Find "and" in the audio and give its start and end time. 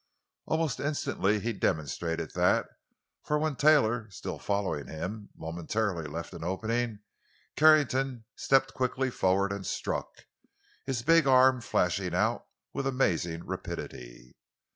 9.51-9.63